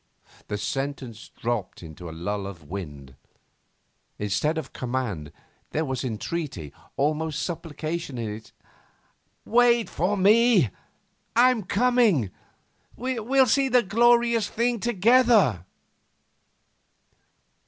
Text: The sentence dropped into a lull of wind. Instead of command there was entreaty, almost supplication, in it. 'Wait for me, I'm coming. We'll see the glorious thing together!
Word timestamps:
The 0.47 0.57
sentence 0.57 1.29
dropped 1.29 1.83
into 1.83 2.09
a 2.09 2.09
lull 2.09 2.47
of 2.47 2.67
wind. 2.67 3.15
Instead 4.17 4.57
of 4.57 4.73
command 4.73 5.31
there 5.73 5.85
was 5.85 6.03
entreaty, 6.03 6.73
almost 6.97 7.43
supplication, 7.43 8.17
in 8.17 8.31
it. 8.33 8.51
'Wait 9.45 9.89
for 9.91 10.17
me, 10.17 10.71
I'm 11.35 11.61
coming. 11.61 12.31
We'll 12.95 13.45
see 13.45 13.69
the 13.69 13.83
glorious 13.83 14.49
thing 14.49 14.79
together! 14.79 15.65